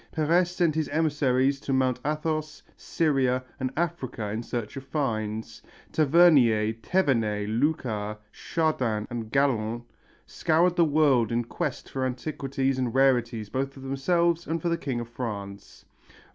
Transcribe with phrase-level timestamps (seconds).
[0.11, 6.73] Peiresse sent his emissaries to Mount Athos, Syria and Africa in search of finds, Tavernier,
[6.73, 9.83] Thévenet, Lucas, Chardin and Gallant
[10.25, 14.75] scoured the world in quest of antiquities and rarities both for themselves and for the
[14.79, 15.85] King of France.